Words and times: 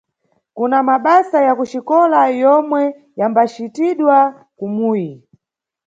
Kuna 0.55 0.77
mabasa 0.87 1.37
ya 1.47 1.53
kuxikola 1.57 2.19
yomwe 2.41 2.81
yambacitidwa 3.19 4.17
kumuyi. 4.57 5.11